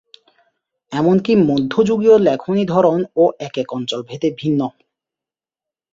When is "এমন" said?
0.91-1.15